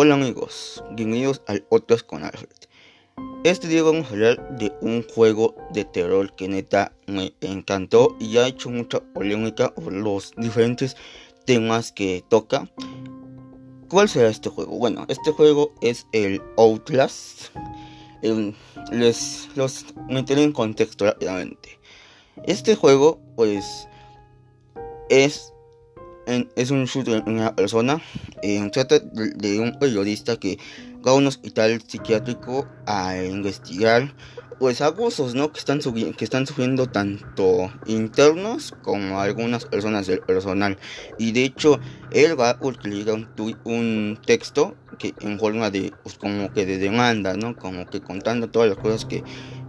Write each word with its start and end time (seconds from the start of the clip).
Hola 0.00 0.14
amigos, 0.14 0.84
bienvenidos 0.92 1.42
al 1.48 1.66
otros 1.70 2.04
con 2.04 2.22
Alfred. 2.22 2.54
Este 3.42 3.66
día 3.66 3.82
vamos 3.82 4.06
a 4.06 4.10
hablar 4.10 4.56
de 4.56 4.72
un 4.80 5.02
juego 5.02 5.56
de 5.72 5.84
terror 5.84 6.36
que 6.36 6.46
neta 6.46 6.92
me 7.08 7.34
encantó 7.40 8.16
y 8.20 8.38
ha 8.38 8.46
hecho 8.46 8.70
mucha 8.70 9.00
polémica 9.12 9.74
por 9.74 9.92
los 9.92 10.30
diferentes 10.36 10.96
temas 11.46 11.90
que 11.90 12.22
toca. 12.28 12.70
¿Cuál 13.88 14.08
será 14.08 14.28
este 14.28 14.50
juego? 14.50 14.78
Bueno, 14.78 15.04
este 15.08 15.32
juego 15.32 15.74
es 15.80 16.06
el 16.12 16.40
Outlast. 16.56 17.48
les 18.92 19.48
los 19.56 19.84
meteré 20.08 20.44
en 20.44 20.52
contexto 20.52 21.06
rápidamente. 21.06 21.80
Este 22.44 22.76
juego, 22.76 23.20
pues, 23.34 23.88
es 25.08 25.52
es 26.56 26.70
un 26.70 26.84
shooter 26.84 27.22
en 27.26 27.34
una 27.34 27.54
persona. 27.54 28.00
Eh, 28.42 28.68
trata 28.72 28.98
de, 28.98 29.60
un 29.60 29.78
periodista 29.78 30.36
que 30.36 30.58
va 31.06 31.12
a 31.12 31.14
un 31.14 31.26
hospital 31.26 31.82
psiquiátrico 31.86 32.66
a 32.86 33.16
investigar 33.16 34.14
pues 34.58 34.80
abusos 34.80 35.36
¿no? 35.36 35.52
que, 35.52 35.60
están 35.60 35.80
que 35.80 36.24
están 36.24 36.44
sufriendo 36.46 36.88
tanto 36.88 37.70
internos 37.86 38.74
como 38.82 39.20
algunas 39.20 39.64
personas 39.64 40.06
del 40.06 40.20
personal. 40.20 40.78
Y 41.16 41.32
de 41.32 41.44
hecho, 41.44 41.78
él 42.10 42.38
va 42.38 42.50
a 42.50 42.58
utilizar 42.60 43.14
un, 43.14 43.28
un 43.64 44.18
texto 44.26 44.74
que 44.98 45.14
en 45.20 45.38
forma 45.38 45.70
de 45.70 45.92
pues, 46.02 46.16
como 46.18 46.52
que 46.52 46.66
de 46.66 46.78
demanda, 46.78 47.34
¿no? 47.34 47.56
Como 47.56 47.86
que 47.86 48.00
contando 48.00 48.50
todas 48.50 48.68
las 48.68 48.78
cosas 48.78 49.04
que, 49.04 49.22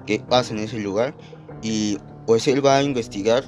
que 0.08 0.20
pasan 0.20 0.58
en 0.58 0.64
ese 0.66 0.80
lugar. 0.80 1.16
Y 1.62 2.00
pues 2.26 2.48
él 2.48 2.66
va 2.66 2.78
a 2.78 2.84
investigar, 2.84 3.44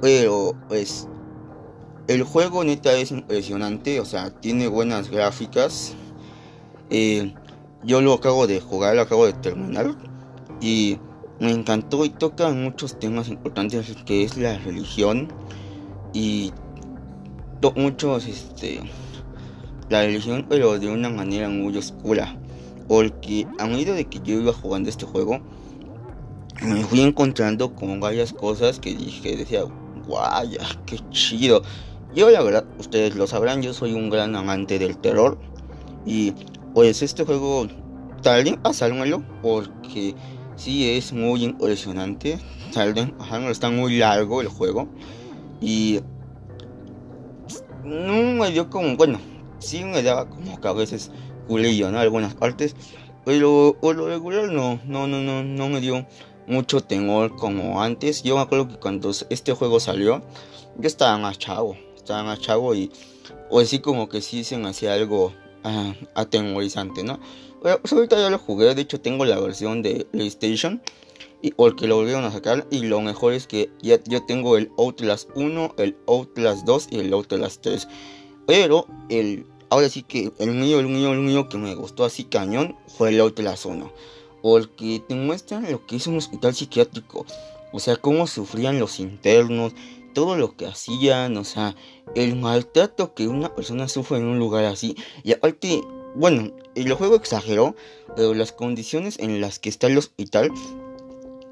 pero 0.00 0.54
pues 0.68 1.08
el 2.10 2.24
juego 2.24 2.64
neta 2.64 2.92
es 2.94 3.12
impresionante, 3.12 4.00
o 4.00 4.04
sea, 4.04 4.30
tiene 4.30 4.66
buenas 4.66 5.10
gráficas. 5.10 5.94
Eh, 6.90 7.32
yo 7.84 8.00
lo 8.00 8.14
acabo 8.14 8.48
de 8.48 8.60
jugar, 8.60 8.96
lo 8.96 9.02
acabo 9.02 9.26
de 9.26 9.32
terminar. 9.32 9.94
Y 10.60 10.98
me 11.38 11.52
encantó 11.52 12.04
y 12.04 12.10
toca 12.10 12.50
muchos 12.50 12.98
temas 12.98 13.28
importantes 13.28 13.94
que 14.04 14.24
es 14.24 14.36
la 14.36 14.58
religión. 14.58 15.28
Y 16.12 16.52
muchos, 17.76 18.26
este, 18.26 18.80
la 19.88 20.02
religión, 20.02 20.46
pero 20.48 20.80
de 20.80 20.88
una 20.88 21.10
manera 21.10 21.48
muy 21.48 21.76
oscura. 21.76 22.36
Porque 22.88 23.46
a 23.60 23.66
medida 23.66 23.94
de 23.94 24.06
que 24.06 24.18
yo 24.18 24.34
iba 24.40 24.52
jugando 24.52 24.90
este 24.90 25.06
juego, 25.06 25.38
me 26.60 26.82
fui 26.82 27.02
encontrando 27.02 27.72
con 27.72 28.00
varias 28.00 28.32
cosas 28.32 28.80
que 28.80 28.96
dije, 28.96 29.36
decía, 29.36 29.62
guay, 30.08 30.58
qué 30.86 30.98
chido. 31.10 31.62
Yo 32.14 32.28
la 32.30 32.42
verdad, 32.42 32.64
ustedes 32.78 33.14
lo 33.14 33.28
sabrán, 33.28 33.62
yo 33.62 33.72
soy 33.72 33.92
un 33.92 34.10
gran 34.10 34.34
amante 34.34 34.80
del 34.80 34.98
terror. 34.98 35.38
Y 36.04 36.32
pues 36.74 37.02
este 37.02 37.24
juego, 37.24 37.68
tal 38.22 38.42
vez 38.42 38.56
pasármelo 38.60 39.22
porque 39.42 40.16
sí 40.56 40.90
es 40.90 41.12
muy 41.12 41.44
impresionante. 41.44 42.38
Tal 42.74 42.94
vez, 42.94 43.12
está 43.50 43.70
muy 43.70 43.98
largo 43.98 44.40
el 44.40 44.48
juego. 44.48 44.88
Y 45.60 46.00
no 47.84 48.42
me 48.42 48.50
dio 48.50 48.68
como, 48.70 48.96
bueno, 48.96 49.20
sí 49.60 49.84
me 49.84 50.02
daba 50.02 50.28
como 50.28 50.60
que 50.60 50.66
a 50.68 50.72
veces 50.72 51.12
culillo, 51.46 51.92
¿no? 51.92 52.00
Algunas 52.00 52.34
partes. 52.34 52.74
Pero 53.24 53.76
por 53.80 53.94
lo 53.94 54.08
regular 54.08 54.50
no, 54.50 54.80
no, 54.84 55.06
no, 55.06 55.20
no, 55.20 55.44
no 55.44 55.68
me 55.68 55.80
dio 55.80 56.06
mucho 56.48 56.80
temor 56.80 57.36
como 57.36 57.80
antes. 57.80 58.24
Yo 58.24 58.34
me 58.34 58.42
acuerdo 58.42 58.66
que 58.66 58.78
cuando 58.78 59.12
este 59.28 59.52
juego 59.52 59.78
salió, 59.78 60.22
yo 60.76 60.86
estaba 60.88 61.16
más 61.16 61.38
chavo 61.38 61.76
estaban 62.10 62.28
a 62.28 62.36
chavo 62.36 62.74
y 62.74 62.90
o 63.50 63.60
así 63.60 63.78
como 63.78 64.08
que 64.08 64.20
sí 64.20 64.42
se 64.42 64.58
me 64.58 64.68
hacía 64.68 64.94
algo 64.94 65.32
ah, 65.62 65.94
atemorizante, 66.14 67.04
¿no? 67.04 67.20
pues 67.60 67.92
ahorita 67.92 68.18
ya 68.18 68.30
lo 68.30 68.38
jugué, 68.38 68.74
de 68.74 68.82
hecho 68.82 69.00
tengo 69.00 69.24
la 69.24 69.38
versión 69.38 69.82
de 69.82 70.06
PlayStation 70.10 70.82
y 71.42 71.52
porque 71.52 71.86
lo 71.86 71.96
volvieron 71.96 72.24
a 72.24 72.32
sacar 72.32 72.66
y 72.70 72.80
lo 72.80 73.00
mejor 73.00 73.32
es 73.32 73.46
que 73.46 73.70
ya 73.80 74.02
yo 74.04 74.24
tengo 74.24 74.56
el 74.56 74.72
Outlast 74.76 75.28
1, 75.36 75.74
el 75.78 75.96
Outlast 76.06 76.64
2 76.64 76.88
y 76.90 76.98
el 76.98 77.12
Outlast 77.12 77.60
3. 77.62 77.86
Pero 78.46 78.86
el 79.08 79.46
ahora 79.68 79.88
sí 79.88 80.02
que 80.02 80.32
el 80.38 80.50
mío, 80.52 80.80
el 80.80 80.88
mío, 80.88 81.12
el 81.12 81.20
mío 81.20 81.48
que 81.48 81.58
me 81.58 81.74
gustó 81.74 82.04
así 82.04 82.24
cañón 82.24 82.76
fue 82.88 83.10
el 83.10 83.20
Outlast 83.20 83.66
1. 83.66 83.92
Porque 84.42 85.02
te 85.06 85.14
muestran 85.14 85.70
lo 85.70 85.86
que 85.86 85.96
es 85.96 86.06
un 86.06 86.16
hospital 86.16 86.54
psiquiátrico. 86.54 87.24
O 87.72 87.78
sea, 87.78 87.96
cómo 87.96 88.26
sufrían 88.26 88.80
los 88.80 88.98
internos, 88.98 89.74
todo 90.12 90.36
lo 90.36 90.56
que 90.56 90.66
hacían, 90.66 91.36
o 91.36 91.44
sea, 91.44 91.74
el 92.14 92.36
maltrato 92.36 93.14
que 93.14 93.28
una 93.28 93.54
persona 93.54 93.88
sufre 93.88 94.18
en 94.18 94.24
un 94.24 94.38
lugar 94.38 94.64
así. 94.64 94.96
Y 95.22 95.32
aparte, 95.32 95.80
bueno, 96.14 96.52
el 96.74 96.92
juego 96.94 97.16
exageró, 97.16 97.74
pero 98.16 98.34
las 98.34 98.52
condiciones 98.52 99.18
en 99.18 99.40
las 99.40 99.58
que 99.58 99.68
está 99.68 99.86
el 99.86 99.98
hospital 99.98 100.50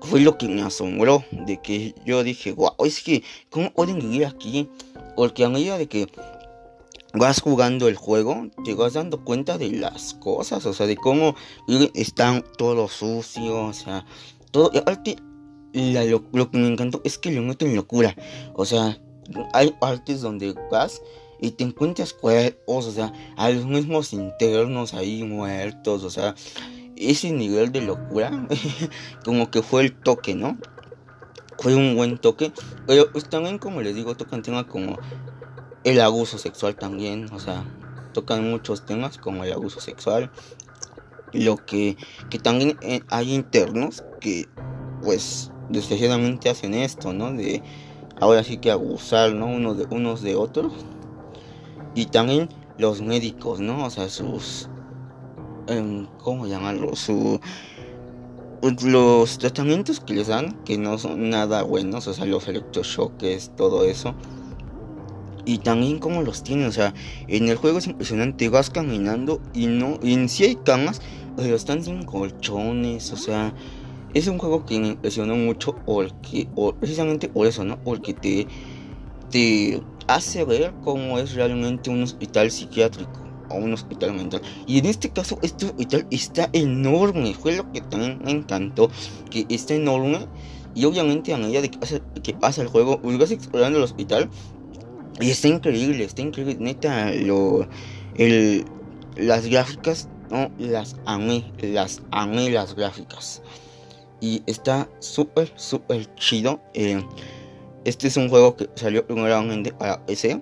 fue 0.00 0.20
lo 0.20 0.38
que 0.38 0.48
me 0.48 0.62
asombró. 0.62 1.24
De 1.30 1.60
que 1.60 1.94
yo 2.04 2.22
dije, 2.22 2.52
wow, 2.52 2.74
es 2.84 3.02
que, 3.02 3.22
¿cómo 3.50 3.72
pueden 3.72 3.98
vivir 3.98 4.26
aquí? 4.26 4.68
Porque 5.16 5.44
a 5.44 5.48
medida 5.48 5.78
de 5.78 5.88
que 5.88 6.06
vas 7.14 7.40
jugando 7.40 7.88
el 7.88 7.96
juego, 7.96 8.48
te 8.64 8.74
vas 8.74 8.94
dando 8.94 9.24
cuenta 9.24 9.58
de 9.58 9.70
las 9.72 10.14
cosas, 10.14 10.66
o 10.66 10.72
sea, 10.72 10.86
de 10.86 10.96
cómo 10.96 11.34
están 11.94 12.44
todos 12.56 12.92
sucios, 12.92 13.54
o 13.54 13.72
sea, 13.72 14.04
todo. 14.50 14.70
Y 14.72 14.78
aparte, 14.78 15.16
lo, 15.72 16.50
que 16.50 16.58
me 16.58 16.68
encantó 16.68 17.00
es 17.04 17.18
que 17.18 17.30
lo 17.30 17.42
meto 17.42 17.66
en 17.66 17.76
locura. 17.76 18.14
O 18.54 18.64
sea, 18.64 18.98
hay 19.52 19.72
partes 19.80 20.20
donde 20.20 20.54
vas 20.70 21.02
y 21.40 21.52
te 21.52 21.64
encuentras 21.64 22.12
cuerpos, 22.12 22.86
o 22.86 22.92
sea, 22.92 23.12
a 23.36 23.50
los 23.50 23.66
mismos 23.66 24.12
internos 24.12 24.94
ahí 24.94 25.22
muertos, 25.22 26.02
o 26.02 26.10
sea, 26.10 26.34
ese 26.96 27.30
nivel 27.30 27.70
de 27.70 27.82
locura, 27.82 28.46
como 29.24 29.50
que 29.50 29.62
fue 29.62 29.82
el 29.82 29.94
toque, 29.94 30.34
¿no? 30.34 30.58
Fue 31.58 31.74
un 31.74 31.96
buen 31.96 32.18
toque, 32.18 32.52
pero 32.86 33.10
pues 33.12 33.28
también, 33.28 33.58
como 33.58 33.82
les 33.82 33.94
digo, 33.94 34.16
tocan 34.16 34.42
temas 34.42 34.66
como 34.66 34.98
el 35.84 36.00
abuso 36.00 36.38
sexual 36.38 36.76
también, 36.76 37.28
o 37.32 37.38
sea, 37.38 37.64
tocan 38.12 38.48
muchos 38.50 38.84
temas 38.84 39.18
como 39.18 39.44
el 39.44 39.52
abuso 39.52 39.80
sexual, 39.80 40.30
lo 41.32 41.56
que, 41.56 41.96
que 42.30 42.38
también 42.38 42.76
eh, 42.80 43.02
hay 43.08 43.34
internos 43.34 44.04
que, 44.20 44.48
pues, 45.02 45.52
desgraciadamente 45.68 46.50
hacen 46.50 46.74
esto, 46.74 47.12
¿no? 47.12 47.32
De 47.32 47.62
ahora 48.20 48.44
sí 48.44 48.58
que 48.58 48.70
abusar, 48.70 49.32
¿no? 49.32 49.46
Unos 49.46 49.78
de, 49.78 49.86
unos 49.90 50.22
de 50.22 50.36
otros. 50.36 50.72
Y 51.94 52.06
también 52.06 52.48
los 52.78 53.02
médicos, 53.02 53.60
¿no? 53.60 53.84
O 53.84 53.90
sea, 53.90 54.08
sus... 54.08 54.68
Em, 55.66 56.06
¿Cómo 56.22 56.46
llamarlo? 56.46 56.96
Su, 56.96 57.40
los 58.82 59.38
tratamientos 59.38 60.00
que 60.00 60.14
les 60.14 60.28
dan, 60.28 60.52
que 60.64 60.78
no 60.78 60.98
son 60.98 61.30
nada 61.30 61.62
buenos, 61.62 62.06
o 62.06 62.14
sea, 62.14 62.24
los 62.24 62.48
electrochoques, 62.48 63.52
todo 63.56 63.84
eso. 63.84 64.14
Y 65.44 65.58
también 65.58 65.98
cómo 65.98 66.22
los 66.22 66.42
tienen, 66.42 66.66
o 66.66 66.72
sea, 66.72 66.92
en 67.26 67.48
el 67.48 67.56
juego 67.56 67.78
es 67.78 67.86
impresionante, 67.86 68.48
vas 68.48 68.68
caminando 68.70 69.40
y 69.54 69.66
no, 69.66 69.98
y 70.02 70.12
en 70.12 70.28
sí 70.28 70.44
hay 70.44 70.56
camas, 70.56 71.00
pero 71.36 71.56
están 71.56 71.82
sin 71.82 72.02
colchones, 72.02 73.12
o 73.12 73.16
sea, 73.16 73.54
es 74.14 74.26
un 74.26 74.38
juego 74.38 74.64
que 74.64 74.78
me 74.78 74.88
impresionó 74.88 75.36
mucho 75.36 75.76
porque, 75.84 76.48
o 76.54 76.72
precisamente 76.74 77.28
por 77.28 77.46
eso, 77.46 77.64
¿no? 77.64 77.82
Porque 77.82 78.14
te, 78.14 78.46
te 79.30 79.82
hace 80.06 80.44
ver 80.44 80.72
cómo 80.82 81.18
es 81.18 81.34
realmente 81.34 81.90
un 81.90 82.02
hospital 82.02 82.50
psiquiátrico 82.50 83.28
o 83.50 83.56
un 83.56 83.72
hospital 83.72 84.14
mental. 84.14 84.40
Y 84.66 84.78
en 84.78 84.86
este 84.86 85.10
caso, 85.10 85.38
este 85.42 85.66
hospital 85.66 86.06
está 86.10 86.48
enorme. 86.52 87.34
Fue 87.34 87.56
lo 87.56 87.70
que 87.72 87.80
también 87.80 88.18
me 88.24 88.30
encantó, 88.30 88.90
que 89.30 89.46
está 89.48 89.74
enorme. 89.74 90.26
Y 90.74 90.84
obviamente 90.84 91.34
a 91.34 91.38
medida 91.38 91.60
de 91.60 91.70
que 91.70 92.34
pasa, 92.34 92.62
el 92.62 92.68
juego, 92.68 93.00
pues 93.00 93.18
vas 93.18 93.30
explorando 93.30 93.78
el 93.78 93.84
hospital. 93.84 94.30
Y 95.20 95.30
está 95.30 95.48
increíble, 95.48 96.04
está 96.04 96.22
increíble. 96.22 96.56
Neta, 96.60 97.12
lo, 97.12 97.66
el, 98.16 98.64
las 99.16 99.46
gráficas, 99.46 100.08
no, 100.30 100.50
las 100.58 100.96
amé, 101.04 101.52
las 101.60 102.02
amé 102.10 102.50
las 102.50 102.74
gráficas 102.74 103.42
y 104.20 104.42
está 104.46 104.88
súper, 105.00 105.52
súper 105.56 106.14
chido. 106.16 106.60
Eh, 106.74 107.02
este 107.84 108.08
es 108.08 108.16
un 108.16 108.28
juego 108.28 108.56
que 108.56 108.68
salió 108.74 109.06
primeramente 109.06 109.72
para 109.72 110.04
PC. 110.04 110.40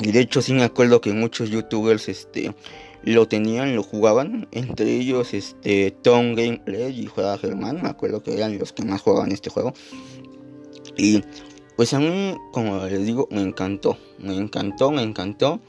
Y 0.00 0.12
de 0.12 0.20
hecho 0.20 0.42
sí 0.42 0.52
me 0.52 0.64
acuerdo 0.64 1.00
que 1.00 1.12
muchos 1.12 1.50
youtubers 1.50 2.08
este, 2.08 2.54
lo 3.02 3.28
tenían, 3.28 3.76
lo 3.76 3.82
jugaban. 3.82 4.48
Entre 4.50 4.96
ellos 4.96 5.34
este, 5.34 5.90
Tom 6.02 6.34
Gameplay 6.34 7.00
y 7.00 7.06
Juega 7.06 7.38
Germán. 7.38 7.82
Me 7.82 7.88
acuerdo 7.88 8.22
que 8.22 8.34
eran 8.34 8.58
los 8.58 8.72
que 8.72 8.84
más 8.84 9.02
jugaban 9.02 9.32
este 9.32 9.50
juego. 9.50 9.72
Y 10.96 11.22
pues 11.76 11.94
a 11.94 12.00
mí, 12.00 12.36
como 12.52 12.84
les 12.86 13.06
digo, 13.06 13.28
me 13.30 13.42
encantó. 13.42 13.96
Me 14.18 14.34
encantó, 14.34 14.90
me 14.90 15.02
encantó. 15.02 15.60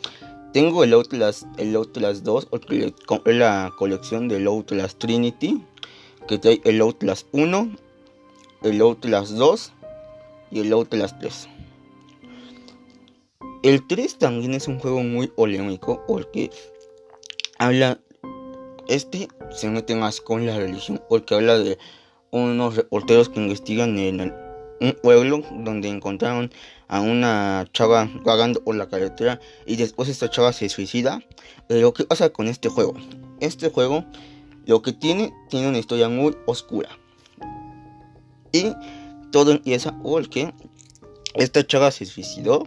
Tengo 0.53 0.83
el 0.83 0.93
Outlast, 0.93 1.43
el 1.57 1.75
Outlast 1.75 2.23
2, 2.23 2.45
porque 2.45 2.93
compré 3.07 3.33
la 3.33 3.71
colección 3.77 4.27
del 4.27 4.47
Outlast 4.47 4.99
Trinity 4.99 5.63
que 6.27 6.37
trae 6.37 6.61
el 6.63 6.81
Outlast 6.81 7.27
1, 7.31 7.75
el 8.63 8.81
Outlast 8.81 9.31
2 9.31 9.73
y 10.51 10.59
el 10.61 10.73
Outlast 10.73 11.19
3. 11.19 11.49
El 13.63 13.87
3 13.87 14.17
también 14.17 14.53
es 14.53 14.67
un 14.67 14.79
juego 14.79 15.03
muy 15.03 15.27
polémico 15.27 16.03
porque 16.07 16.51
habla, 17.59 17.99
este 18.87 19.27
se 19.51 19.69
mete 19.69 19.95
más 19.95 20.19
con 20.19 20.45
la 20.45 20.57
religión, 20.57 21.01
porque 21.07 21.35
habla 21.35 21.57
de 21.57 21.77
unos 22.31 22.75
reporteros 22.75 23.29
que 23.29 23.39
investigan 23.39 23.97
en 23.97 24.33
un 24.81 24.97
pueblo 25.01 25.41
donde 25.51 25.87
encontraron 25.87 26.51
a 26.87 26.99
una 26.99 27.65
chava 27.71 28.09
vagando 28.25 28.63
por 28.63 28.75
la 28.75 28.89
carretera 28.89 29.39
y 29.65 29.77
después 29.77 30.09
esta 30.09 30.29
chava 30.29 30.51
se 30.51 30.67
suicida. 30.67 31.21
Pero 31.67 31.93
¿qué 31.93 32.03
pasa 32.03 32.29
con 32.31 32.47
este 32.47 32.69
juego? 32.69 32.93
Este 33.39 33.69
juego 33.69 34.03
lo 34.65 34.81
que 34.81 34.93
tiene, 34.93 35.33
tiene 35.49 35.67
una 35.67 35.79
historia 35.79 36.09
muy 36.09 36.35
oscura. 36.45 36.89
Y 38.51 38.73
todo 39.31 39.51
empieza 39.51 39.97
porque 40.01 40.53
esta 41.35 41.65
chava 41.65 41.91
se 41.91 42.05
suicidó 42.05 42.63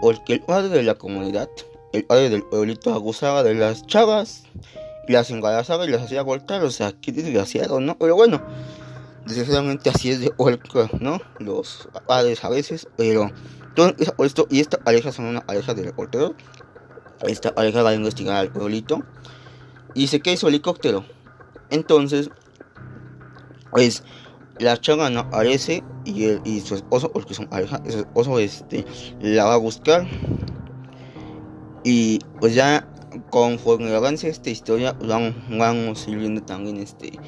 porque 0.00 0.34
el 0.34 0.40
padre 0.40 0.68
de 0.68 0.82
la 0.82 0.94
comunidad, 0.94 1.48
el 1.92 2.04
padre 2.04 2.28
del 2.28 2.42
pueblito 2.42 2.92
abusaba 2.92 3.42
de 3.42 3.54
las 3.54 3.86
chavas 3.86 4.44
y 5.08 5.12
las 5.12 5.30
embarazaba 5.30 5.86
y 5.86 5.90
las 5.90 6.02
hacía 6.02 6.22
voltar, 6.22 6.62
o 6.64 6.70
sea, 6.70 6.92
qué 6.92 7.12
desgraciado, 7.12 7.80
¿no? 7.80 7.96
Pero 7.98 8.16
bueno, 8.16 8.42
desgraciadamente 9.24 9.90
así 9.90 10.10
es 10.10 10.20
de 10.20 10.32
Orca, 10.36 10.90
¿no? 11.00 11.20
Los 11.38 11.88
padres 12.06 12.44
a 12.44 12.48
veces, 12.48 12.88
pero 12.96 13.30
todo 13.74 13.94
esto, 14.24 14.46
y 14.50 14.60
esta 14.60 14.78
pareja 14.78 15.12
son 15.12 15.26
una 15.26 15.40
pareja 15.40 15.74
de 15.74 15.84
reporteros. 15.84 16.32
Esta 17.26 17.54
pareja 17.54 17.82
va 17.82 17.90
a 17.90 17.94
investigar 17.94 18.36
al 18.36 18.52
pueblito 18.52 19.02
y 19.94 20.06
se 20.08 20.20
cae 20.20 20.36
su 20.36 20.48
helicóptero. 20.48 21.04
Entonces, 21.70 22.30
pues 23.70 24.02
la 24.58 24.80
chava 24.80 25.10
no 25.10 25.20
aparece 25.20 25.82
y, 26.04 26.24
él, 26.24 26.40
y 26.44 26.60
su 26.60 26.74
esposo, 26.74 27.10
porque 27.12 27.34
son 27.34 27.48
pareja, 27.48 27.82
su 27.88 27.98
esposo 27.98 28.38
este, 28.38 28.84
la 29.20 29.44
va 29.44 29.54
a 29.54 29.58
buscar. 29.58 30.06
Y 31.84 32.18
pues 32.40 32.54
ya 32.54 32.88
conforme 33.30 33.94
avance 33.94 34.28
esta 34.28 34.50
historia, 34.50 34.96
vamos, 35.04 35.34
vamos 35.50 36.08
ir 36.08 36.18
viendo 36.18 36.42
también 36.42 36.78
este, 36.78 37.18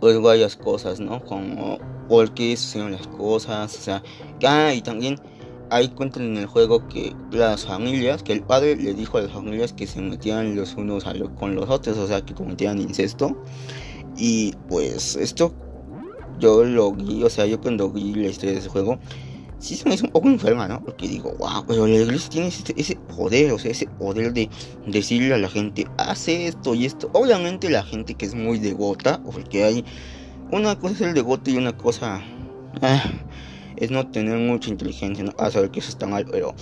pues 0.00 0.20
varias 0.20 0.56
cosas, 0.56 1.00
¿no? 1.00 1.22
Como 1.24 1.78
por 2.08 2.32
qué 2.34 2.56
las 2.90 3.06
cosas, 3.06 3.76
o 3.76 3.80
sea, 3.80 4.02
ah, 4.44 4.74
y 4.74 4.82
también 4.82 5.16
ahí 5.70 5.88
cuentan 5.88 6.24
en 6.24 6.36
el 6.36 6.46
juego 6.46 6.86
que 6.88 7.14
las 7.32 7.64
familias, 7.64 8.22
que 8.22 8.32
el 8.32 8.42
padre 8.42 8.76
le 8.76 8.94
dijo 8.94 9.18
a 9.18 9.22
las 9.22 9.32
familias 9.32 9.72
que 9.72 9.86
se 9.86 10.00
metían 10.00 10.56
los 10.56 10.74
unos 10.74 11.04
con 11.38 11.54
los 11.54 11.68
otros, 11.70 11.96
o 11.98 12.06
sea, 12.06 12.24
que 12.24 12.34
cometían 12.34 12.80
incesto. 12.80 13.36
Y 14.16 14.54
pues 14.68 15.16
esto 15.16 15.54
yo 16.38 16.64
lo 16.64 16.92
vi, 16.92 17.22
o 17.22 17.30
sea, 17.30 17.46
yo 17.46 17.60
cuando 17.60 17.90
vi 17.90 18.14
la 18.14 18.28
historia 18.28 18.52
de 18.52 18.58
ese 18.58 18.68
juego, 18.68 18.98
sí 19.58 19.76
se 19.76 19.88
me 19.88 19.94
hizo 19.94 20.06
un 20.06 20.12
poco 20.12 20.28
enferma, 20.28 20.66
¿no? 20.66 20.82
Porque 20.82 21.06
digo, 21.06 21.34
wow, 21.38 21.64
pero 21.66 21.86
la 21.86 21.94
iglesia 21.94 22.30
tiene 22.30 22.48
ese, 22.48 22.96
poder, 22.96 23.52
o 23.52 23.58
sea, 23.58 23.70
ese 23.70 23.86
poder 23.86 24.32
de 24.32 24.48
decirle 24.86 25.34
a 25.34 25.38
la 25.38 25.48
gente, 25.48 25.86
hace 25.98 26.48
esto 26.48 26.74
y 26.74 26.86
esto. 26.86 27.10
Obviamente 27.12 27.70
la 27.70 27.82
gente 27.84 28.14
que 28.14 28.26
es 28.26 28.34
muy 28.34 28.58
devota, 28.58 29.22
porque 29.22 29.64
hay 29.64 29.84
una 30.50 30.78
cosa 30.78 30.94
es 30.94 31.00
el 31.02 31.14
devoto 31.14 31.50
y 31.50 31.56
una 31.56 31.76
cosa 31.76 32.20
ah, 32.82 33.04
es 33.76 33.90
no 33.90 34.08
tener 34.08 34.38
mucha 34.38 34.70
inteligencia. 34.70 35.24
A 35.38 35.50
saber 35.50 35.70
que 35.70 35.80
eso 35.80 35.90
está 35.90 36.06
mal, 36.06 36.26
pero... 36.30 36.54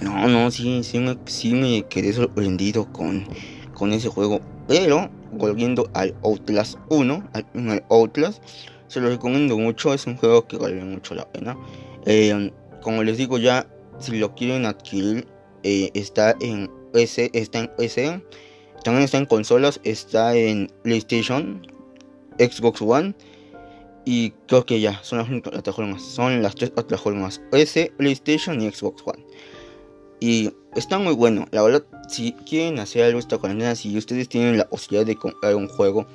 No, 0.00 0.28
no, 0.28 0.50
sí, 0.50 0.82
sí 0.82 0.98
me, 0.98 1.16
sí 1.26 1.54
me 1.54 1.82
quedé 1.88 2.12
sorprendido 2.12 2.92
con, 2.92 3.24
con 3.74 3.92
ese 3.92 4.08
juego. 4.08 4.40
Pero, 4.66 5.10
volviendo 5.32 5.88
al 5.94 6.14
Outlast 6.22 6.78
1, 6.90 7.30
al, 7.32 7.84
Outlast, 7.88 8.42
se 8.88 9.00
lo 9.00 9.08
recomiendo 9.08 9.56
mucho, 9.56 9.94
es 9.94 10.06
un 10.06 10.16
juego 10.16 10.46
que 10.46 10.56
vale 10.56 10.82
mucho 10.84 11.14
la 11.14 11.30
pena. 11.30 11.56
Eh, 12.06 12.50
como 12.82 13.02
les 13.02 13.16
digo 13.16 13.38
ya, 13.38 13.66
si 13.98 14.18
lo 14.18 14.34
quieren 14.34 14.66
adquirir, 14.66 15.26
eh, 15.62 15.90
está 15.94 16.34
en 16.40 16.70
PC, 16.92 17.30
está 17.32 17.60
en 17.60 17.70
PC, 17.76 18.22
también 18.84 19.04
está 19.04 19.18
en 19.18 19.26
consolas, 19.26 19.80
está 19.84 20.36
en 20.36 20.70
PlayStation, 20.82 21.66
Xbox 22.38 22.82
One 22.82 23.14
y 24.04 24.30
creo 24.46 24.66
que 24.66 24.80
ya 24.80 25.02
son 25.02 25.18
las 25.18 25.28
plataformas, 25.28 26.02
son 26.02 26.42
las 26.42 26.54
tres 26.54 26.70
plataformas, 26.70 27.40
PlayStation 27.50 28.60
y 28.60 28.70
Xbox 28.70 29.02
One. 29.06 29.24
Y 30.20 30.52
está 30.76 30.98
muy 30.98 31.14
bueno, 31.14 31.46
la 31.50 31.62
verdad, 31.62 31.84
si 32.08 32.32
quieren 32.32 32.78
hacer 32.78 33.04
algo 33.04 33.18
esta 33.18 33.38
cuarentena, 33.38 33.74
si 33.74 33.96
ustedes 33.96 34.28
tienen 34.28 34.58
la 34.58 34.68
posibilidad 34.68 35.06
de 35.06 35.16
comprar 35.16 35.54
un 35.54 35.68
juego 35.68 36.06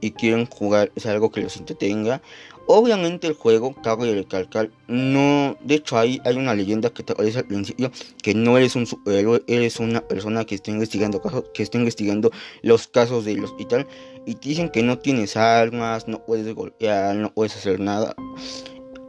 y 0.00 0.12
quieren 0.12 0.46
jugar, 0.46 0.92
es 0.94 1.06
algo 1.06 1.30
que 1.30 1.40
los 1.40 1.56
entretenga. 1.56 2.22
Obviamente 2.66 3.26
el 3.26 3.32
juego, 3.32 3.74
cabe 3.82 4.14
recalcar, 4.14 4.70
no, 4.88 5.56
de 5.62 5.76
hecho 5.76 5.96
hay, 5.96 6.20
hay 6.26 6.36
una 6.36 6.54
leyenda 6.54 6.90
que 6.90 7.02
te 7.02 7.14
aparece 7.14 7.38
al 7.38 7.46
principio, 7.46 7.90
que 8.22 8.34
no 8.34 8.58
eres 8.58 8.76
un 8.76 8.86
superhéroe, 8.86 9.42
eres 9.46 9.80
una 9.80 10.06
persona 10.06 10.44
que 10.44 10.54
está 10.54 10.70
investigando 10.70 11.22
casos, 11.22 11.44
que 11.54 11.62
está 11.62 11.78
investigando 11.78 12.30
los 12.60 12.86
casos 12.86 13.24
del 13.24 13.42
hospital 13.42 13.86
y 14.17 14.17
te 14.34 14.48
dicen 14.48 14.70
que 14.70 14.82
no 14.82 14.98
tienes 14.98 15.36
armas, 15.36 16.08
no 16.08 16.24
puedes 16.24 16.54
golpear, 16.54 17.16
no 17.16 17.32
puedes 17.32 17.56
hacer 17.56 17.80
nada. 17.80 18.14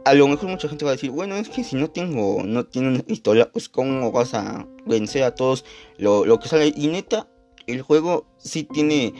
A 0.04 0.14
lo 0.14 0.28
mejor 0.28 0.48
mucha 0.48 0.68
gente 0.68 0.84
va 0.84 0.92
a 0.92 0.94
decir, 0.94 1.10
bueno, 1.10 1.36
es 1.36 1.48
que 1.48 1.62
si 1.62 1.76
no 1.76 1.90
tengo, 1.90 2.42
no 2.42 2.64
tiene 2.64 2.88
una 2.88 3.00
pistola, 3.00 3.50
pues 3.52 3.68
cómo 3.68 4.10
vas 4.12 4.34
a 4.34 4.66
vencer 4.86 5.24
a 5.24 5.34
todos 5.34 5.64
lo, 5.98 6.24
lo 6.24 6.38
que 6.40 6.48
sale. 6.48 6.72
Y 6.74 6.88
neta, 6.88 7.28
el 7.66 7.82
juego 7.82 8.26
sí 8.38 8.64
tiene 8.64 9.12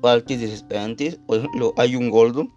partes 0.00 0.40
desesperantes. 0.40 1.18
Por 1.26 1.38
ejemplo, 1.38 1.74
hay 1.76 1.96
un 1.96 2.10
gordo. 2.10 2.48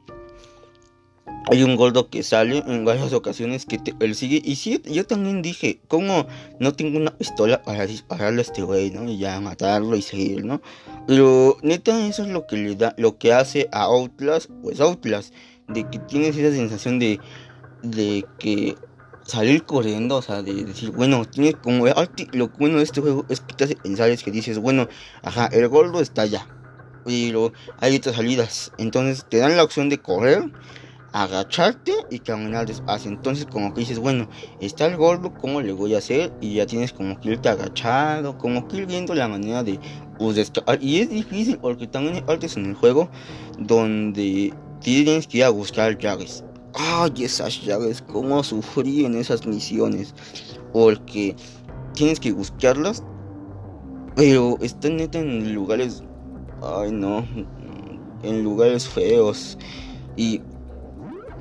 Hay 1.51 1.63
un 1.63 1.75
gordo 1.75 2.09
que 2.09 2.21
sale 2.21 2.63
en 2.67 2.85
varias 2.85 3.11
ocasiones 3.11 3.65
que 3.65 3.79
te 3.79 3.93
persigue. 3.93 4.39
Y 4.43 4.55
sí, 4.55 4.81
yo 4.85 5.05
también 5.07 5.41
dije, 5.41 5.79
¿cómo 5.87 6.27
no 6.59 6.73
tengo 6.73 6.99
una 6.99 7.17
pistola 7.17 7.63
para 7.63 7.87
dispararle 7.87 8.39
a 8.39 8.41
este 8.43 8.61
güey, 8.61 8.91
¿no? 8.91 9.09
Y 9.09 9.17
ya 9.17 9.39
matarlo 9.39 9.95
y 9.95 10.03
seguir, 10.03 10.45
¿no? 10.45 10.61
Pero 11.07 11.57
neta, 11.63 12.05
eso 12.05 12.21
es 12.21 12.29
lo 12.29 12.45
que 12.45 12.57
le 12.57 12.75
da, 12.75 12.93
lo 12.97 13.17
que 13.17 13.33
hace 13.33 13.67
a 13.71 13.85
Outlast, 13.85 14.51
pues 14.61 14.79
Outlast, 14.79 15.33
de 15.67 15.89
que 15.89 15.97
tienes 15.97 16.37
esa 16.37 16.55
sensación 16.55 16.99
de, 16.99 17.19
de 17.81 18.25
que 18.37 18.75
salir 19.29 19.63
corriendo, 19.63 20.17
o 20.17 20.21
sea, 20.21 20.43
de 20.43 20.65
decir, 20.65 20.91
bueno, 20.91 21.25
tienes 21.25 21.55
como 21.55 21.87
lo 22.33 22.47
bueno 22.49 22.77
de 22.77 22.83
este 22.83 23.01
juego 23.01 23.25
es 23.29 23.39
que 23.41 23.53
te 23.55 23.63
hace 23.63 23.75
pensar, 23.75 24.09
es 24.09 24.23
que 24.23 24.31
dices, 24.31 24.59
bueno, 24.59 24.87
ajá, 25.23 25.47
el 25.51 25.67
gordo 25.67 26.01
está 26.01 26.23
allá, 26.23 26.47
pero 27.05 27.53
hay 27.79 27.95
otras 27.95 28.15
salidas. 28.15 28.71
Entonces 28.77 29.25
te 29.29 29.37
dan 29.37 29.57
la 29.57 29.63
opción 29.63 29.89
de 29.89 29.99
correr, 29.99 30.43
agacharte 31.13 31.94
y 32.09 32.19
caminar 32.19 32.65
despacio. 32.65 33.11
Entonces 33.11 33.45
como 33.45 33.73
que 33.73 33.81
dices, 33.81 34.00
bueno, 34.00 34.29
está 34.59 34.85
el 34.85 34.97
gordo, 34.97 35.33
¿cómo 35.33 35.61
le 35.61 35.73
voy 35.73 35.95
a 35.95 35.99
hacer? 35.99 36.31
Y 36.42 36.56
ya 36.56 36.66
tienes 36.66 36.94
como 36.94 37.19
que 37.19 37.30
irte 37.30 37.49
agachado, 37.49 38.37
como 38.37 38.68
que 38.68 38.78
ir 38.78 38.85
viendo 38.85 39.13
la 39.13 39.28
manera 39.28 39.63
de 39.63 39.80
pues, 40.18 40.51
Y 40.81 40.99
es 40.99 41.09
difícil 41.09 41.57
porque 41.57 41.87
también 41.87 42.16
hay 42.16 42.21
partes 42.21 42.57
en 42.57 42.66
el 42.66 42.75
juego 42.75 43.09
donde 43.57 44.54
tienes 44.81 45.28
que 45.28 45.39
ir 45.39 45.44
a 45.44 45.49
buscar 45.49 45.97
llaves. 45.97 46.44
Ay, 46.73 47.23
esas 47.23 47.61
llaves, 47.63 48.01
cómo 48.01 48.44
sufrí 48.44 49.06
en 49.06 49.16
esas 49.16 49.45
misiones. 49.45 50.13
Porque 50.71 51.35
tienes 51.94 52.19
que 52.19 52.31
buscarlas, 52.31 53.04
pero 54.16 54.57
están 54.61 54.97
neta 54.97 55.19
en 55.19 55.54
lugares 55.54 56.04
ay 56.61 56.92
no, 56.92 57.25
en 58.23 58.44
lugares 58.44 58.87
feos. 58.87 59.57
Y 60.16 60.42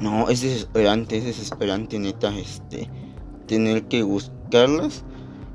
no, 0.00 0.28
es 0.28 0.42
desesperante, 0.42 1.18
es 1.18 1.24
desesperante, 1.24 1.98
neta, 1.98 2.36
este, 2.38 2.88
tener 3.46 3.84
que 3.84 4.02
buscarlas 4.02 5.04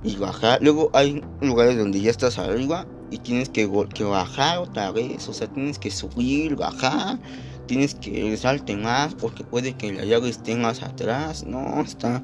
y 0.04 0.18
bajar. 0.18 0.62
Luego 0.62 0.90
hay 0.94 1.24
lugares 1.42 1.78
donde 1.78 2.02
ya 2.02 2.12
estás 2.12 2.38
arriba 2.38 2.86
y 3.10 3.20
tienes 3.20 3.50
que, 3.50 3.70
que 3.94 4.04
bajar 4.04 4.58
otra 4.58 4.92
vez, 4.92 5.28
o 5.28 5.34
sea, 5.34 5.48
tienes 5.48 5.80
que 5.80 5.92
subir, 5.92 6.56
bajar, 6.56 7.20
tienes 7.68 7.96
que 7.96 8.36
salte 8.38 8.76
más 8.76 9.16
porque 9.16 9.44
puede 9.44 9.74
que 9.74 9.94
la 9.94 10.04
llave 10.06 10.30
esté 10.30 10.56
más 10.56 10.84
atrás. 10.84 11.46
No, 11.46 11.82
está, 11.82 12.24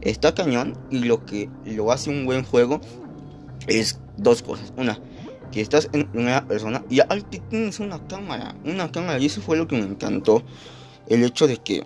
está 0.00 0.34
cañón 0.34 0.78
y 0.90 1.00
lo 1.00 1.24
que 1.26 1.50
lo 1.64 1.92
hace 1.92 2.10
un 2.10 2.24
buen 2.24 2.44
juego 2.44 2.80
es 3.66 4.00
dos 4.16 4.42
cosas. 4.42 4.72
Una, 4.76 4.98
que 5.50 5.60
estás 5.60 5.88
en 5.92 6.10
primera 6.10 6.46
persona 6.46 6.82
y 6.88 7.00
al 7.00 7.24
tienes 7.24 7.78
una 7.78 8.06
cámara, 8.08 8.56
una 8.64 8.90
cámara 8.90 9.18
y 9.18 9.26
eso 9.26 9.40
fue 9.40 9.56
lo 9.56 9.68
que 9.68 9.76
me 9.76 9.86
encantó, 9.86 10.42
el 11.08 11.24
hecho 11.24 11.46
de 11.46 11.56
que 11.58 11.84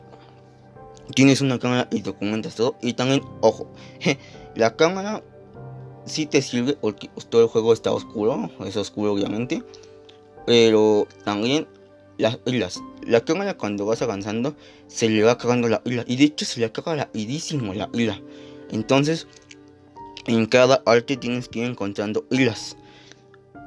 tienes 1.14 1.40
una 1.40 1.58
cámara 1.58 1.88
y 1.90 2.00
documentas 2.00 2.54
todo 2.54 2.76
y 2.82 2.94
también, 2.94 3.22
ojo, 3.40 3.70
la 4.54 4.76
cámara 4.76 5.22
sí 6.04 6.26
te 6.26 6.42
sirve 6.42 6.74
porque 6.74 7.10
todo 7.28 7.42
el 7.42 7.48
juego 7.48 7.72
está 7.72 7.92
oscuro, 7.92 8.50
es 8.64 8.76
oscuro 8.76 9.12
obviamente, 9.12 9.62
pero 10.46 11.06
también 11.24 11.66
las 12.18 12.38
islas, 12.46 12.80
la 13.02 13.20
cámara 13.20 13.56
cuando 13.56 13.84
vas 13.86 14.02
avanzando 14.02 14.54
se 14.86 15.08
le 15.08 15.22
va 15.22 15.38
cagando 15.38 15.68
la 15.68 15.82
isla 15.84 16.04
y 16.06 16.16
de 16.16 16.24
hecho 16.24 16.44
se 16.44 16.60
le 16.60 16.72
caga 16.72 16.96
la 16.96 17.10
idísimo 17.12 17.74
la 17.74 17.88
isla, 17.92 18.20
entonces 18.70 19.26
en 20.26 20.46
cada 20.46 20.82
arte 20.86 21.16
tienes 21.16 21.48
que 21.48 21.60
ir 21.60 21.66
encontrando 21.66 22.24
islas 22.30 22.76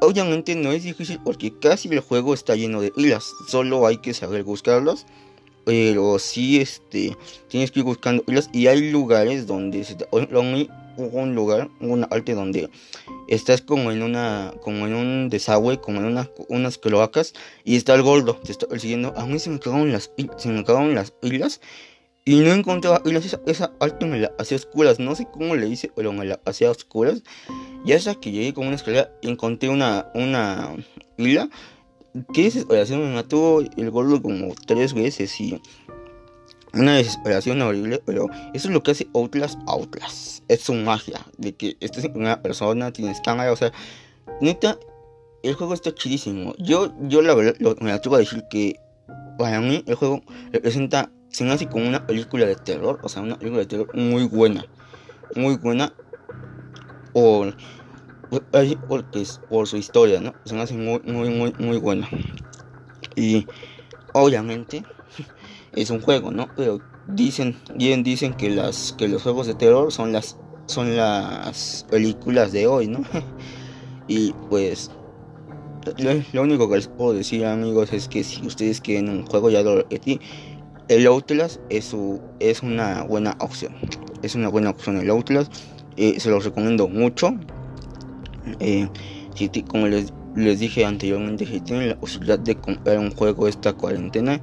Obviamente 0.01 0.55
no 0.55 0.71
es 0.71 0.83
difícil 0.83 1.19
porque 1.23 1.53
casi 1.59 1.89
el 1.89 1.99
juego 1.99 2.33
está 2.33 2.55
lleno 2.55 2.79
de 2.79 2.93
hilas, 2.95 3.33
solo 3.49 3.85
hay 3.85 3.97
que 3.97 4.13
saber 4.13 4.43
buscarlas. 4.43 5.05
Pero 5.69 6.17
sí, 6.17 6.59
este, 6.59 7.15
tienes 7.47 7.69
que 7.69 7.81
ir 7.81 7.85
buscando 7.85 8.23
y 8.51 8.65
hay 8.65 8.89
lugares 8.89 9.45
donde 9.45 9.83
se 9.83 9.95
un 10.11 11.35
lugar, 11.35 11.69
una 11.79 12.09
parte 12.09 12.33
donde 12.33 12.71
estás 13.27 13.61
como 13.61 13.91
en 13.91 14.01
una, 14.01 14.51
como 14.63 14.87
en 14.87 14.95
un 14.95 15.29
desagüe, 15.29 15.79
como 15.79 15.99
en 15.99 16.05
una, 16.07 16.27
unas 16.47 16.79
cloacas, 16.79 17.35
y 17.63 17.75
está 17.75 17.93
el 17.93 18.01
gordo, 18.01 18.33
te 18.37 18.51
está 18.51 18.65
persiguiendo. 18.65 19.13
A 19.15 19.27
mí 19.27 19.37
se 19.37 19.51
me 19.51 19.59
cagaron 19.59 19.91
las, 19.91 20.09
se 20.37 20.49
me 20.49 20.63
cagaron 20.63 20.95
las 20.95 21.13
islas 21.21 21.61
y 22.25 22.39
no 22.39 22.51
encontraba 22.51 23.03
hilas, 23.05 23.27
esa, 23.27 23.39
esa 23.45 23.71
parte 23.77 24.07
me 24.07 24.17
la 24.17 24.31
hacía 24.39 24.57
oscuras, 24.57 24.97
no 24.97 25.13
sé 25.13 25.27
cómo 25.31 25.55
le 25.55 25.67
hice, 25.67 25.91
pero 25.95 26.11
me 26.13 26.25
la 26.25 26.39
hacía 26.45 26.71
oscuras. 26.71 27.21
Y 27.85 27.91
hasta 27.91 28.15
que 28.15 28.31
llegué 28.31 28.55
con 28.55 28.65
una 28.65 28.75
escalera, 28.75 29.11
encontré 29.21 29.69
una, 29.69 30.07
una 30.15 30.75
isla 31.17 31.47
qué 32.33 32.43
desesperación 32.43 33.01
me 33.01 33.13
mató 33.13 33.61
el 33.61 33.91
gordo 33.91 34.21
como 34.21 34.53
tres 34.65 34.93
veces 34.93 35.39
y 35.39 35.61
una 36.73 36.95
desesperación 36.95 37.61
horrible, 37.61 38.01
pero 38.05 38.27
eso 38.53 38.67
es 38.67 38.73
lo 38.73 38.83
que 38.83 38.91
hace 38.91 39.07
Outlast 39.13 39.59
Outlast. 39.67 40.43
Es 40.47 40.61
su 40.61 40.73
magia, 40.73 41.19
de 41.37 41.55
que 41.55 41.77
estés 41.79 42.05
en 42.05 42.17
una 42.17 42.41
persona, 42.41 42.91
tienes 42.91 43.21
cámara, 43.21 43.51
o 43.51 43.55
sea, 43.55 43.71
neta, 44.41 44.77
el 45.43 45.55
juego 45.55 45.73
está 45.73 45.93
chidísimo. 45.93 46.53
Yo, 46.59 46.93
yo 47.01 47.21
la 47.21 47.33
verdad, 47.33 47.55
me 47.81 47.91
atrevo 47.91 48.17
a 48.17 48.19
decir 48.19 48.43
que 48.49 48.79
para 49.37 49.61
mí 49.61 49.83
el 49.87 49.95
juego 49.95 50.21
representa, 50.51 51.11
se 51.29 51.43
me 51.43 51.51
hace 51.51 51.67
como 51.67 51.87
una 51.87 52.05
película 52.05 52.45
de 52.45 52.55
terror, 52.55 52.99
o 53.03 53.09
sea, 53.09 53.21
una 53.21 53.37
película 53.37 53.61
de 53.61 53.67
terror 53.67 53.95
muy 53.95 54.27
buena, 54.27 54.65
muy 55.35 55.57
buena. 55.57 55.93
O 57.13 57.51
porque 58.29 59.21
es 59.21 59.39
por 59.49 59.67
su 59.67 59.77
historia, 59.77 60.19
¿no? 60.21 60.33
Se 60.45 60.55
me 60.55 60.65
muy, 60.77 61.01
muy, 61.11 61.29
muy, 61.29 61.53
muy 61.59 61.77
buena. 61.77 62.07
Y 63.15 63.47
obviamente 64.13 64.83
es 65.73 65.89
un 65.89 66.01
juego, 66.01 66.31
¿no? 66.31 66.47
Pero 66.55 66.79
dicen, 67.07 67.57
bien 67.75 68.03
dicen 68.03 68.33
que 68.33 68.49
las 68.49 68.93
que 68.97 69.07
los 69.07 69.23
juegos 69.23 69.47
de 69.47 69.55
terror 69.55 69.91
son 69.91 70.11
las 70.11 70.37
son 70.67 70.95
las 70.95 71.85
películas 71.89 72.51
de 72.51 72.67
hoy, 72.67 72.87
¿no? 72.87 73.03
y 74.07 74.33
pues 74.49 74.91
lo, 76.33 76.41
único 76.41 76.69
que 76.69 76.75
les 76.75 76.87
puedo 76.87 77.13
decir, 77.13 77.45
amigos, 77.45 77.93
es 77.93 78.07
que 78.07 78.23
si 78.23 78.45
ustedes 78.45 78.81
quieren 78.81 79.09
un 79.09 79.25
juego 79.25 79.49
ya 79.49 79.63
lo 79.63 79.77
repetí, 79.77 80.19
el 80.87 81.07
Outlast 81.07 81.59
es 81.69 81.85
su, 81.85 82.21
es 82.39 82.61
una 82.61 83.03
buena 83.03 83.35
opción. 83.39 83.73
Es 84.21 84.35
una 84.35 84.49
buena 84.49 84.71
opción 84.71 84.97
el 84.97 85.09
Outlast. 85.09 85.53
Eh, 85.97 86.19
se 86.19 86.29
los 86.29 86.45
recomiendo 86.45 86.87
mucho. 86.87 87.33
Eh, 88.59 88.87
si 89.35 89.49
como 89.63 89.87
les, 89.87 90.11
dije 90.35 90.85
anteriormente, 90.85 91.45
si 91.45 91.59
tienen 91.61 91.89
la 91.89 91.99
posibilidad 91.99 92.39
de 92.39 92.55
comprar 92.55 92.99
un 92.99 93.11
juego 93.11 93.47
esta 93.47 93.73
cuarentena, 93.73 94.41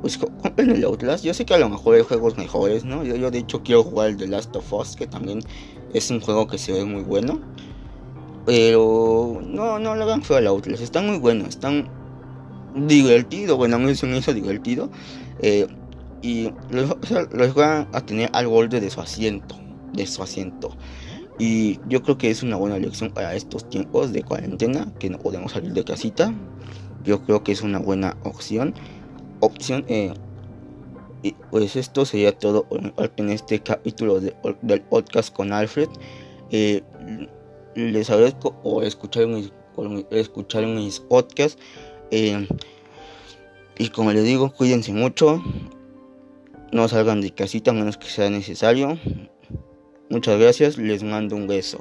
pues 0.00 0.18
compren 0.18 0.70
el 0.70 0.84
Outlast. 0.84 1.24
Yo 1.24 1.34
sé 1.34 1.44
que 1.44 1.54
a 1.54 1.58
lo 1.58 1.68
mejor 1.68 1.96
hay 1.96 2.02
juegos 2.02 2.36
mejores, 2.36 2.84
¿no? 2.84 3.04
Yo, 3.04 3.16
yo 3.16 3.30
de 3.30 3.38
hecho 3.38 3.62
quiero 3.62 3.82
jugar 3.82 4.10
el 4.10 4.16
The 4.16 4.28
Last 4.28 4.54
of 4.56 4.72
Us, 4.72 4.96
que 4.96 5.06
también 5.06 5.40
es 5.92 6.10
un 6.10 6.20
juego 6.20 6.46
que 6.46 6.58
se 6.58 6.72
ve 6.72 6.84
muy 6.84 7.02
bueno. 7.02 7.40
Pero 8.44 9.40
no, 9.44 9.78
no 9.80 9.96
lo 9.96 10.04
hagan 10.04 10.22
feo 10.22 10.36
al 10.36 10.46
Outlast. 10.46 10.82
Están 10.82 11.06
muy 11.06 11.18
buenos, 11.18 11.48
están 11.48 11.88
divertidos. 12.76 13.56
Bueno, 13.56 13.76
a 13.76 13.78
mí 13.78 13.94
se 13.94 14.06
me 14.06 14.18
hizo 14.18 14.32
divertido. 14.32 14.90
Eh, 15.40 15.66
y 16.22 16.50
los, 16.70 16.96
los 17.32 17.54
van 17.54 17.88
a 17.92 18.00
tener 18.00 18.30
al 18.32 18.46
borde 18.46 18.80
de 18.80 18.90
su 18.90 19.00
asiento. 19.00 19.56
De 19.92 20.06
su 20.06 20.22
asiento. 20.22 20.76
Y 21.38 21.78
yo 21.88 22.02
creo 22.02 22.16
que 22.16 22.30
es 22.30 22.42
una 22.42 22.56
buena 22.56 22.78
lección 22.78 23.10
para 23.10 23.34
estos 23.34 23.68
tiempos 23.68 24.12
de 24.12 24.22
cuarentena, 24.22 24.92
que 24.98 25.10
no 25.10 25.18
podemos 25.18 25.52
salir 25.52 25.72
de 25.72 25.84
casita. 25.84 26.32
Yo 27.04 27.22
creo 27.22 27.44
que 27.44 27.52
es 27.52 27.62
una 27.62 27.78
buena 27.78 28.16
opción. 28.24 28.74
Opción. 29.40 29.84
Eh, 29.88 30.14
pues 31.50 31.76
esto 31.76 32.04
sería 32.04 32.36
todo 32.36 32.66
en 33.16 33.30
este 33.30 33.60
capítulo 33.60 34.20
del 34.20 34.82
podcast 34.82 35.34
con 35.34 35.52
Alfred. 35.52 35.88
Eh, 36.50 36.82
les 37.74 38.10
agradezco 38.10 38.60
por 38.62 38.84
escuchar 38.84 39.26
mis, 39.26 39.52
escuchar 40.10 40.66
mis 40.66 41.00
podcasts. 41.00 41.60
Eh, 42.10 42.48
y 43.78 43.88
como 43.90 44.12
les 44.12 44.24
digo, 44.24 44.50
cuídense 44.52 44.92
mucho. 44.92 45.42
No 46.72 46.88
salgan 46.88 47.20
de 47.20 47.30
casita 47.32 47.72
a 47.72 47.74
menos 47.74 47.98
que 47.98 48.06
sea 48.06 48.30
necesario. 48.30 48.98
Muchas 50.08 50.38
gracias, 50.38 50.78
les 50.78 51.02
mando 51.02 51.34
un 51.34 51.48
beso. 51.48 51.80